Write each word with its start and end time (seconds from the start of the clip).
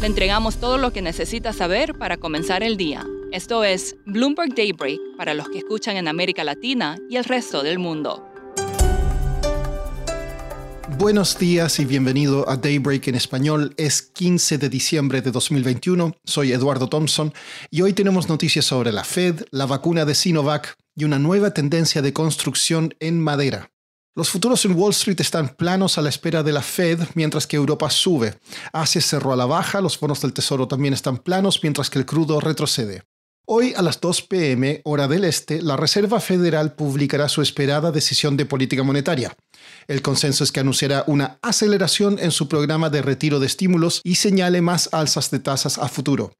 Le 0.00 0.06
entregamos 0.06 0.58
todo 0.58 0.76
lo 0.76 0.92
que 0.92 1.00
necesita 1.00 1.54
saber 1.54 1.94
para 1.94 2.18
comenzar 2.18 2.62
el 2.62 2.76
día. 2.76 3.06
Esto 3.32 3.64
es 3.64 3.96
Bloomberg 4.04 4.54
Daybreak 4.54 5.00
para 5.16 5.32
los 5.32 5.48
que 5.48 5.58
escuchan 5.58 5.96
en 5.96 6.06
América 6.06 6.44
Latina 6.44 6.98
y 7.08 7.16
el 7.16 7.24
resto 7.24 7.62
del 7.62 7.78
mundo. 7.78 8.22
Buenos 10.98 11.38
días 11.38 11.80
y 11.80 11.86
bienvenido 11.86 12.48
a 12.48 12.56
Daybreak 12.56 13.08
en 13.08 13.14
español. 13.14 13.72
Es 13.78 14.02
15 14.02 14.58
de 14.58 14.68
diciembre 14.68 15.22
de 15.22 15.30
2021. 15.30 16.14
Soy 16.24 16.52
Eduardo 16.52 16.88
Thompson 16.88 17.32
y 17.70 17.80
hoy 17.80 17.94
tenemos 17.94 18.28
noticias 18.28 18.66
sobre 18.66 18.92
la 18.92 19.02
Fed, 19.02 19.44
la 19.50 19.64
vacuna 19.64 20.04
de 20.04 20.14
Sinovac 20.14 20.76
y 20.94 21.04
una 21.04 21.18
nueva 21.18 21.52
tendencia 21.52 22.02
de 22.02 22.12
construcción 22.12 22.94
en 23.00 23.18
madera. 23.18 23.70
Los 24.16 24.30
futuros 24.30 24.64
en 24.64 24.74
Wall 24.74 24.92
Street 24.92 25.20
están 25.20 25.50
planos 25.50 25.98
a 25.98 26.02
la 26.02 26.08
espera 26.08 26.42
de 26.42 26.50
la 26.50 26.62
Fed, 26.62 27.00
mientras 27.12 27.46
que 27.46 27.56
Europa 27.56 27.90
sube. 27.90 28.38
Asia 28.72 29.02
cerró 29.02 29.34
a 29.34 29.36
la 29.36 29.44
baja, 29.44 29.82
los 29.82 30.00
bonos 30.00 30.22
del 30.22 30.32
Tesoro 30.32 30.66
también 30.66 30.94
están 30.94 31.18
planos, 31.18 31.60
mientras 31.62 31.90
que 31.90 31.98
el 31.98 32.06
crudo 32.06 32.40
retrocede. 32.40 33.02
Hoy 33.44 33.74
a 33.76 33.82
las 33.82 34.00
2 34.00 34.22
pm, 34.22 34.80
hora 34.84 35.06
del 35.06 35.22
este, 35.24 35.60
la 35.60 35.76
Reserva 35.76 36.18
Federal 36.18 36.74
publicará 36.74 37.28
su 37.28 37.42
esperada 37.42 37.92
decisión 37.92 38.38
de 38.38 38.46
política 38.46 38.82
monetaria. 38.82 39.36
El 39.86 40.00
consenso 40.00 40.44
es 40.44 40.50
que 40.50 40.60
anunciará 40.60 41.04
una 41.06 41.38
aceleración 41.42 42.18
en 42.18 42.30
su 42.30 42.48
programa 42.48 42.88
de 42.88 43.02
retiro 43.02 43.38
de 43.38 43.46
estímulos 43.46 44.00
y 44.02 44.14
señale 44.14 44.62
más 44.62 44.88
alzas 44.92 45.30
de 45.30 45.40
tasas 45.40 45.76
a 45.76 45.88
futuro. 45.88 46.32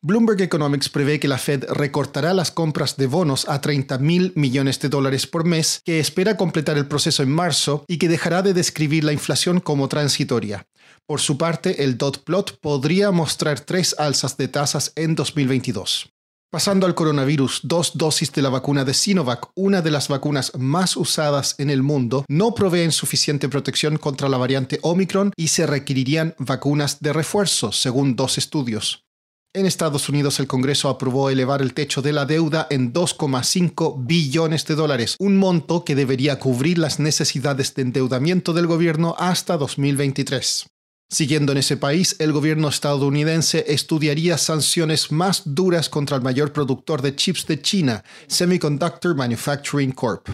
Bloomberg 0.00 0.42
Economics 0.42 0.88
prevé 0.88 1.20
que 1.20 1.28
la 1.28 1.38
Fed 1.38 1.64
recortará 1.68 2.34
las 2.34 2.50
compras 2.50 2.96
de 2.96 3.06
bonos 3.06 3.48
a 3.48 3.60
30 3.60 3.98
mil 3.98 4.32
millones 4.34 4.80
de 4.80 4.88
dólares 4.88 5.26
por 5.26 5.44
mes, 5.44 5.80
que 5.84 6.00
espera 6.00 6.36
completar 6.36 6.76
el 6.76 6.86
proceso 6.86 7.22
en 7.22 7.30
marzo 7.30 7.84
y 7.86 7.98
que 7.98 8.08
dejará 8.08 8.42
de 8.42 8.54
describir 8.54 9.04
la 9.04 9.12
inflación 9.12 9.60
como 9.60 9.88
transitoria. 9.88 10.66
Por 11.06 11.20
su 11.20 11.38
parte, 11.38 11.84
el 11.84 11.98
dot 11.98 12.24
plot 12.24 12.58
podría 12.60 13.10
mostrar 13.10 13.60
tres 13.60 13.94
alzas 13.98 14.36
de 14.36 14.48
tasas 14.48 14.92
en 14.96 15.14
2022. 15.14 16.12
Pasando 16.52 16.84
al 16.84 16.94
coronavirus, 16.94 17.60
dos 17.62 17.92
dosis 17.94 18.30
de 18.30 18.42
la 18.42 18.50
vacuna 18.50 18.84
de 18.84 18.92
Sinovac, 18.92 19.48
una 19.54 19.80
de 19.80 19.90
las 19.90 20.08
vacunas 20.08 20.52
más 20.58 20.98
usadas 20.98 21.54
en 21.56 21.70
el 21.70 21.82
mundo, 21.82 22.26
no 22.28 22.54
proveen 22.54 22.92
suficiente 22.92 23.48
protección 23.48 23.96
contra 23.96 24.28
la 24.28 24.36
variante 24.36 24.78
Omicron 24.82 25.32
y 25.34 25.48
se 25.48 25.66
requerirían 25.66 26.34
vacunas 26.38 27.00
de 27.00 27.14
refuerzo, 27.14 27.72
según 27.72 28.16
dos 28.16 28.36
estudios. 28.36 29.06
En 29.54 29.66
Estados 29.66 30.08
Unidos 30.08 30.40
el 30.40 30.46
Congreso 30.46 30.88
aprobó 30.88 31.28
elevar 31.28 31.60
el 31.60 31.74
techo 31.74 32.00
de 32.00 32.14
la 32.14 32.24
deuda 32.24 32.66
en 32.70 32.94
2,5 32.94 34.06
billones 34.06 34.64
de 34.64 34.74
dólares, 34.74 35.16
un 35.18 35.36
monto 35.36 35.84
que 35.84 35.94
debería 35.94 36.38
cubrir 36.38 36.78
las 36.78 36.98
necesidades 36.98 37.74
de 37.74 37.82
endeudamiento 37.82 38.54
del 38.54 38.66
gobierno 38.66 39.14
hasta 39.18 39.58
2023. 39.58 40.64
Siguiendo 41.10 41.52
en 41.52 41.58
ese 41.58 41.76
país, 41.76 42.16
el 42.18 42.32
gobierno 42.32 42.68
estadounidense 42.68 43.66
estudiaría 43.68 44.38
sanciones 44.38 45.12
más 45.12 45.42
duras 45.44 45.90
contra 45.90 46.16
el 46.16 46.22
mayor 46.22 46.54
productor 46.54 47.02
de 47.02 47.14
chips 47.14 47.46
de 47.46 47.60
China, 47.60 48.04
Semiconductor 48.28 49.14
Manufacturing 49.14 49.92
Corp. 49.92 50.30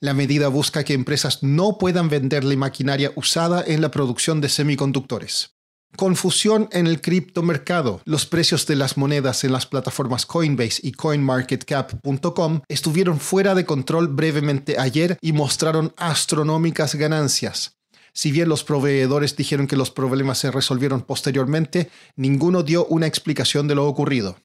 La 0.00 0.12
medida 0.12 0.48
busca 0.48 0.82
que 0.82 0.94
empresas 0.94 1.44
no 1.44 1.78
puedan 1.78 2.08
venderle 2.08 2.56
maquinaria 2.56 3.12
usada 3.14 3.62
en 3.64 3.80
la 3.80 3.92
producción 3.92 4.40
de 4.40 4.48
semiconductores. 4.48 5.55
Confusión 5.96 6.68
en 6.72 6.86
el 6.86 7.00
criptomercado. 7.00 8.02
Los 8.04 8.26
precios 8.26 8.66
de 8.66 8.76
las 8.76 8.96
monedas 8.96 9.44
en 9.44 9.52
las 9.52 9.66
plataformas 9.66 10.26
Coinbase 10.26 10.80
y 10.82 10.92
CoinMarketCap.com 10.92 12.60
estuvieron 12.68 13.18
fuera 13.18 13.54
de 13.54 13.64
control 13.64 14.08
brevemente 14.08 14.78
ayer 14.78 15.16
y 15.22 15.32
mostraron 15.32 15.94
astronómicas 15.96 16.94
ganancias. 16.96 17.76
Si 18.12 18.30
bien 18.30 18.48
los 18.48 18.64
proveedores 18.64 19.36
dijeron 19.36 19.66
que 19.66 19.76
los 19.76 19.90
problemas 19.90 20.38
se 20.38 20.50
resolvieron 20.50 21.02
posteriormente, 21.02 21.90
ninguno 22.14 22.62
dio 22.62 22.86
una 22.86 23.06
explicación 23.06 23.68
de 23.68 23.74
lo 23.74 23.86
ocurrido. 23.86 24.36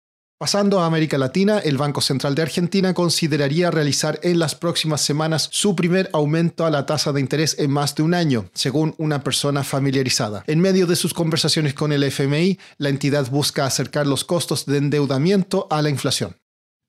Pasando 0.42 0.80
a 0.80 0.88
América 0.88 1.20
Latina, 1.20 1.60
el 1.60 1.78
Banco 1.78 2.02
Central 2.02 2.34
de 2.34 2.42
Argentina 2.42 2.96
consideraría 2.96 3.70
realizar 3.70 4.20
en 4.24 4.40
las 4.40 4.56
próximas 4.56 5.02
semanas 5.02 5.48
su 5.52 5.76
primer 5.76 6.10
aumento 6.14 6.66
a 6.66 6.72
la 6.72 6.88
tasa 6.88 7.14
de 7.14 7.22
interés 7.22 7.58
en 7.60 7.70
más 7.70 7.94
de 7.94 8.02
un 8.02 8.16
año, 8.16 8.50
según 8.56 8.96
una 8.98 9.24
persona 9.24 9.64
familiarizada. 9.64 10.44
En 10.48 10.60
medio 10.60 10.88
de 10.88 10.96
sus 10.96 11.14
conversaciones 11.14 11.76
con 11.76 11.92
el 11.92 12.02
FMI, 12.02 12.58
la 12.80 12.90
entidad 12.90 13.30
busca 13.30 13.68
acercar 13.68 14.08
los 14.08 14.24
costos 14.24 14.66
de 14.66 14.78
endeudamiento 14.78 15.68
a 15.70 15.84
la 15.84 15.92
inflación. 15.92 16.36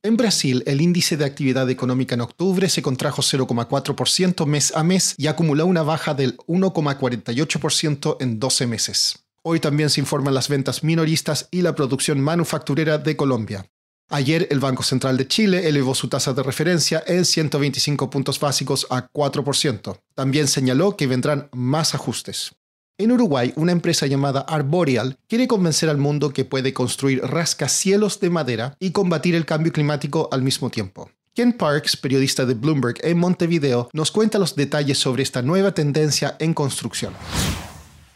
En 0.02 0.16
Brasil, 0.16 0.62
el 0.64 0.80
índice 0.80 1.18
de 1.18 1.26
actividad 1.26 1.68
económica 1.68 2.14
en 2.14 2.22
octubre 2.22 2.70
se 2.70 2.80
contrajo 2.80 3.20
0,4% 3.20 4.46
mes 4.46 4.74
a 4.74 4.82
mes 4.82 5.14
y 5.18 5.26
acumuló 5.26 5.66
una 5.66 5.82
baja 5.82 6.14
del 6.14 6.38
1,48% 6.46 8.16
en 8.18 8.40
12 8.40 8.66
meses. 8.66 9.22
Hoy 9.44 9.58
también 9.58 9.90
se 9.90 10.00
informan 10.00 10.34
las 10.34 10.48
ventas 10.48 10.84
minoristas 10.84 11.48
y 11.50 11.62
la 11.62 11.74
producción 11.74 12.20
manufacturera 12.20 12.98
de 12.98 13.16
Colombia. 13.16 13.66
Ayer 14.08 14.46
el 14.50 14.60
Banco 14.60 14.84
Central 14.84 15.16
de 15.16 15.26
Chile 15.26 15.68
elevó 15.68 15.96
su 15.96 16.08
tasa 16.08 16.32
de 16.32 16.44
referencia 16.44 17.02
en 17.06 17.24
125 17.24 18.08
puntos 18.08 18.38
básicos 18.38 18.86
a 18.88 19.08
4%. 19.10 19.98
También 20.14 20.46
señaló 20.46 20.96
que 20.96 21.08
vendrán 21.08 21.48
más 21.52 21.94
ajustes. 21.94 22.54
En 22.98 23.10
Uruguay, 23.10 23.52
una 23.56 23.72
empresa 23.72 24.06
llamada 24.06 24.42
Arboreal 24.42 25.18
quiere 25.28 25.48
convencer 25.48 25.88
al 25.88 25.98
mundo 25.98 26.32
que 26.32 26.44
puede 26.44 26.72
construir 26.72 27.22
rascacielos 27.22 28.20
de 28.20 28.30
madera 28.30 28.76
y 28.78 28.92
combatir 28.92 29.34
el 29.34 29.46
cambio 29.46 29.72
climático 29.72 30.28
al 30.30 30.42
mismo 30.42 30.70
tiempo. 30.70 31.10
Ken 31.34 31.54
Parks, 31.54 31.96
periodista 31.96 32.44
de 32.44 32.54
Bloomberg 32.54 32.96
en 33.02 33.18
Montevideo, 33.18 33.88
nos 33.92 34.12
cuenta 34.12 34.38
los 34.38 34.54
detalles 34.54 34.98
sobre 34.98 35.24
esta 35.24 35.42
nueva 35.42 35.72
tendencia 35.72 36.36
en 36.38 36.54
construcción. 36.54 37.14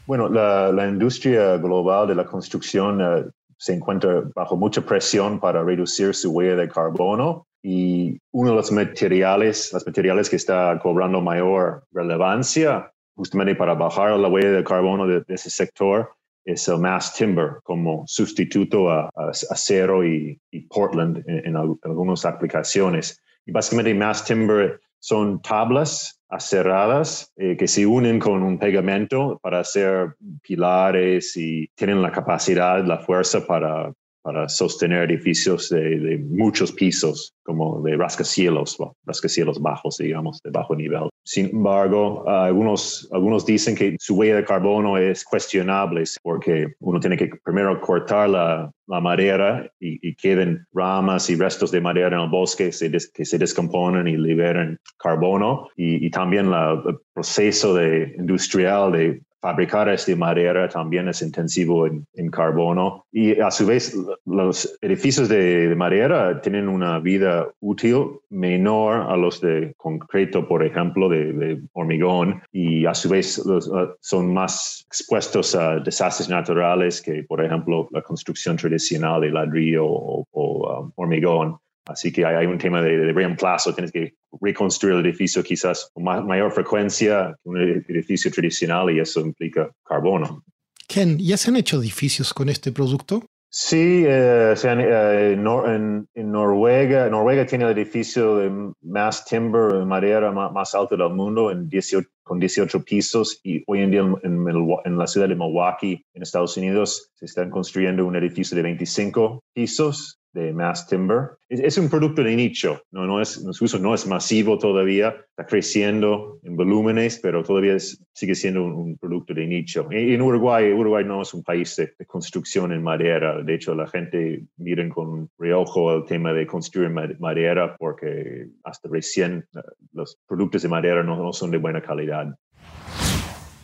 Bueno, 0.07 0.29
la, 0.29 0.87
industria 0.89 1.57
global 1.57 2.07
de 2.07 2.15
la 2.15 2.25
construcción 2.25 3.01
eh, 3.01 3.25
se 3.59 3.75
encuentra 3.75 4.23
bajo 4.35 4.57
mucha 4.57 4.81
presión 4.81 5.41
para 5.41 5.65
reducir 5.65 6.15
su 6.15 6.31
huella 6.31 6.55
de 6.55 6.69
carbono 6.69 7.47
y 7.61 8.17
uno 8.31 8.51
de 8.51 8.57
los 8.57 8.71
materiales, 8.71 9.73
los 9.73 9.85
materiales 9.85 10.31
que 10.31 10.37
está 10.37 10.79
cobrando 10.81 11.21
mayor 11.21 11.85
relevancia 11.91 12.93
justamente 13.17 13.57
para 13.57 13.75
bajar 13.75 14.17
la 14.19 14.29
huella 14.29 14.53
de 14.53 14.63
carbono 14.63 15.09
de, 15.09 15.25
ese 15.27 15.51
sector 15.51 16.11
es 16.45 16.69
el 16.69 16.79
mass 16.79 17.15
timber 17.15 17.57
como 17.65 18.05
sustituto 18.07 18.89
a, 18.91 19.11
acero 19.51 20.05
y, 20.05 20.41
Portland 20.69 21.25
en, 21.27 21.47
en, 21.47 21.57
algunas 21.57 22.25
aplicaciones. 22.25 23.21
Y 23.45 23.51
básicamente 23.51 23.93
mass 23.95 24.25
timber 24.25 24.81
son 24.99 25.41
tablas 25.41 26.21
acerradas 26.29 27.33
eh, 27.37 27.57
que 27.57 27.69
se 27.69 27.87
unen 27.87 28.19
con 28.19 28.43
un 28.43 28.59
pegamento 28.59 29.39
para 29.43 29.61
hacer 29.61 30.17
pilares 30.43 31.37
y 31.37 31.69
tienen 31.75 32.03
la 32.03 32.11
capacidad, 32.11 32.85
la 32.85 32.99
fuerza 32.99 33.47
para, 33.47 33.93
para 34.27 34.49
sostener 34.49 35.09
edificios 35.09 35.69
de, 35.69 36.19
muchos 36.19 36.73
pisos, 36.73 37.33
como 37.45 37.81
de 37.83 37.97
rascacielos, 37.97 38.77
rascacielos 39.05 39.63
bajos, 39.63 39.99
digamos, 39.99 40.41
de 40.43 40.51
bajo 40.51 40.75
nivel. 40.75 41.09
Sin 41.25 41.51
embargo, 41.51 42.29
algunos, 42.29 43.09
algunos 43.13 43.47
dicen 43.47 43.77
que 43.77 43.95
su 44.01 44.17
huella 44.17 44.35
de 44.35 44.45
carbono 44.45 44.99
es 44.99 45.25
cuestionable 45.25 46.03
porque 46.25 46.75
uno 46.81 46.99
tiene 46.99 47.17
que 47.17 47.31
primero 47.45 47.81
cortar 47.81 48.29
la, 48.31 48.73
la 48.89 49.01
madera 49.01 49.71
y, 49.79 50.15
queden 50.17 50.67
ramas 50.73 51.31
y 51.31 51.37
restos 51.37 51.71
de 51.71 51.81
madera 51.81 52.17
en 52.17 52.23
el 52.23 52.29
bosque 52.29 52.71
que 53.15 53.25
se 53.25 53.39
descomponen 53.39 54.09
y 54.09 54.17
liberan 54.17 54.79
carbono 54.99 55.69
y, 55.77 56.05
y 56.05 56.11
también 56.11 56.53
el 56.53 56.99
proceso 57.13 57.75
de, 57.75 58.15
industrial 58.19 58.93
de 58.93 59.23
fabricar 59.41 59.89
este 59.89 60.17
madera 60.17 60.69
también 60.69 61.09
es 61.09 61.23
intensivo 61.23 61.87
en, 61.87 62.31
carbono 62.31 63.05
y 63.13 63.41
a 63.41 63.51
su 63.51 63.67
vez 63.67 63.97
los 64.25 64.77
edificios 64.81 65.29
de, 65.29 65.75
madera 65.77 66.41
tienen 66.41 66.69
una 66.69 66.99
vida 66.99 67.49
útil 67.61 68.21
menor 68.31 69.11
a 69.11 69.17
los 69.17 69.41
de 69.41 69.73
concreto, 69.77 70.49
por 70.49 70.65
ejemplo, 70.65 71.09
de, 71.09 71.61
hormigón 71.73 72.43
y 72.53 72.87
a 72.87 72.95
su 72.95 73.09
vez 73.09 73.39
uh, 73.39 73.95
son 74.01 74.33
más 74.33 74.85
expuestos 74.89 75.55
a 75.55 75.77
desastres 75.79 76.29
naturales 76.29 77.01
que, 77.01 77.23
por 77.25 77.45
ejemplo, 77.45 77.89
la 77.93 78.03
construcción 78.03 78.57
tradicional 78.57 79.21
de 79.21 79.31
ladrillo 79.31 79.87
o, 79.87 80.27
um, 80.33 80.93
hormigón. 80.97 81.59
Así 81.87 82.13
que 82.13 82.27
hay, 82.27 82.47
un 82.47 82.59
tema 82.59 82.83
de, 82.83 83.13
reemplazo, 83.13 83.75
tienes 83.75 83.93
que 83.93 84.15
reconstruir 84.41 84.97
el 84.97 85.07
edificio 85.07 85.43
quizás 85.43 85.91
con 85.95 86.05
mayor 86.05 86.53
frecuencia 86.53 87.35
que 87.43 87.49
un 87.49 87.59
edificio 87.89 88.31
tradicional 88.31 88.91
y 88.91 89.01
eso 89.01 89.21
implica 89.21 89.71
carbono. 89.85 90.45
Ken, 90.89 91.19
¿ya 91.19 91.37
se 91.37 91.51
han 91.51 91.57
hecho 91.57 91.81
edificios 91.81 92.35
con 92.35 92.49
este 92.49 92.73
producto? 92.73 93.25
Sí, 93.49 94.05
eh, 94.07 94.55
eh, 94.65 95.33
en, 95.33 96.31
Noruega, 96.31 97.09
Noruega 97.09 97.47
tiene 97.47 97.65
el 97.65 97.71
edificio 97.71 98.37
de 98.37 98.73
más 98.83 99.25
timber, 99.25 99.73
de 99.73 99.85
madera 99.87 100.31
más, 100.31 100.75
alto 100.75 100.97
del 100.97 101.15
mundo, 101.15 101.51
en 101.51 101.69
18, 101.69 102.07
con 102.23 102.39
18 102.39 102.85
pisos, 102.85 103.41
y 103.43 103.63
hoy 103.67 103.81
en 103.81 103.91
día 103.91 104.01
en, 104.01 104.47
en, 104.85 104.99
la 104.99 105.07
ciudad 105.07 105.29
de 105.29 105.37
Milwaukee, 105.37 106.05
en 106.13 106.23
Estados 106.23 106.57
Unidos, 106.57 107.11
se 107.15 107.25
están 107.25 107.49
construyendo 107.51 108.05
un 108.05 108.17
edificio 108.17 108.57
de 108.57 108.63
25 108.63 109.43
pisos 109.55 110.19
de 110.37 110.53
mass 110.53 110.87
timber. 110.87 111.31
Es, 111.49 111.79
un 111.79 111.89
producto 111.89 112.23
de 112.23 112.37
nicho, 112.37 112.83
no, 112.91 113.07
no 113.07 113.21
es, 113.21 113.43
su 113.51 113.65
uso 113.65 113.79
no 113.79 113.95
es 113.95 114.07
masivo 114.07 114.59
todavía, 114.59 115.17
está 115.31 115.47
creciendo 115.47 116.39
en 116.43 116.57
volúmenes, 116.57 117.19
pero 117.23 117.43
todavía 117.43 117.77
sigue 117.79 118.35
siendo 118.35 118.65
un, 118.65 118.99
producto 118.99 119.33
de 119.33 119.47
nicho. 119.47 119.89
Y, 119.91 120.15
en 120.15 120.21
Uruguay, 120.21 120.73
Uruguay 120.73 121.05
no 121.05 121.23
es 121.23 121.33
un 121.33 121.43
país 121.43 121.75
de, 121.77 121.95
construcción 122.07 122.73
en 122.73 122.83
madera, 122.83 123.43
de 123.43 123.55
hecho 123.55 123.75
la 123.75 123.87
gente 123.87 124.45
miren 124.59 124.91
con 124.91 125.31
reojo 125.39 125.95
el 125.95 126.05
tema 126.05 126.33
de 126.33 126.47
construir 126.47 126.91
madera 126.91 127.77
porque 127.79 128.49
hasta 128.65 128.89
recién 128.89 129.47
eh, 129.55 129.61
los 129.93 130.19
productos 130.27 130.63
de 130.63 130.69
madera 130.69 131.03
no, 131.03 131.17
no 131.17 131.33
son 131.33 131.51
de 131.51 131.59
buena 131.59 131.81
calidad. 131.81 132.37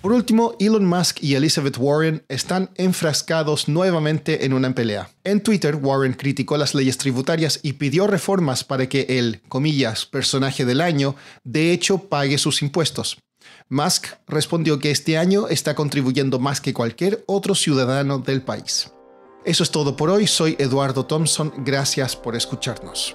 Por 0.03 0.13
último, 0.13 0.57
Elon 0.59 0.85
Musk 0.85 1.23
y 1.23 1.37
Elizabeth 1.37 1.79
Warren 1.79 2.25
están 2.29 2.71
enfrascados 2.75 3.69
nuevamente 3.69 4.45
en 4.45 4.53
una 4.53 4.75
pelea. 4.75 5.09
En 5.23 5.41
Twitter, 5.41 5.77
Warren 5.77 6.15
criticó 6.15 6.57
las 6.57 6.75
leyes 6.75 6.99
tributarias 6.99 7.61
y 7.63 7.75
pidió 7.75 8.09
reformas 8.09 8.65
para 8.65 8.89
que 8.89 9.07
el, 9.09 9.41
comillas, 9.49 10.05
personaje 10.05 10.65
del 10.65 10.81
año, 10.81 11.15
de 11.45 11.71
hecho, 11.71 11.99
pague 12.09 12.37
sus 12.39 12.63
impuestos. 12.63 13.19
Musk 13.69 14.07
respondió 14.27 14.81
que 14.81 14.91
este 14.91 15.17
año 15.19 15.47
está 15.47 15.77
contribuyendo 15.77 16.41
más 16.41 16.61
que 16.61 16.75
cualquier 16.75 17.23
otro 17.29 17.55
ciudadano 17.55 18.19
del 18.19 18.43
país. 18.43 18.91
Eso 19.45 19.63
es 19.63 19.71
todo 19.71 19.97
por 19.97 20.11
hoy, 20.11 20.27
soy 20.27 20.57
Eduardo 20.59 21.07
Thompson, 21.07 21.53
gracias 21.59 22.17
por 22.17 22.35
escucharnos. 22.35 23.15